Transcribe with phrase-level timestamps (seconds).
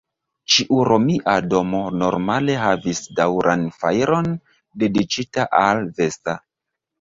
[0.51, 4.33] Ĉiu romia domo normale havis daŭran fajron
[4.85, 6.37] dediĉita al Vesta.